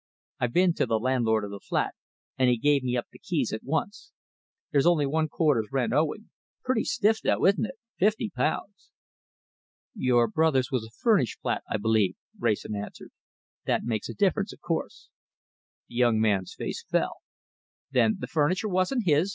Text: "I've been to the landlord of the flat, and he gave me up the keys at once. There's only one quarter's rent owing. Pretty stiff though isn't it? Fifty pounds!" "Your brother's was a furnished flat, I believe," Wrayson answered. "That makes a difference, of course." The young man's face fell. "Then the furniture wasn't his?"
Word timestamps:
"I've 0.39 0.51
been 0.51 0.73
to 0.77 0.87
the 0.87 0.97
landlord 0.97 1.43
of 1.43 1.51
the 1.51 1.59
flat, 1.59 1.93
and 2.35 2.49
he 2.49 2.57
gave 2.57 2.81
me 2.81 2.97
up 2.97 3.05
the 3.11 3.19
keys 3.19 3.53
at 3.53 3.61
once. 3.63 4.11
There's 4.71 4.87
only 4.87 5.05
one 5.05 5.27
quarter's 5.27 5.71
rent 5.71 5.93
owing. 5.93 6.31
Pretty 6.63 6.85
stiff 6.85 7.21
though 7.21 7.45
isn't 7.45 7.67
it? 7.67 7.75
Fifty 7.99 8.31
pounds!" 8.35 8.89
"Your 9.93 10.27
brother's 10.27 10.71
was 10.71 10.85
a 10.85 10.97
furnished 11.03 11.39
flat, 11.43 11.61
I 11.69 11.77
believe," 11.77 12.15
Wrayson 12.39 12.75
answered. 12.75 13.11
"That 13.65 13.83
makes 13.83 14.09
a 14.09 14.15
difference, 14.15 14.51
of 14.51 14.61
course." 14.61 15.11
The 15.87 15.93
young 15.97 16.19
man's 16.19 16.55
face 16.55 16.83
fell. 16.83 17.17
"Then 17.91 18.15
the 18.17 18.25
furniture 18.25 18.69
wasn't 18.69 19.05
his?" 19.05 19.29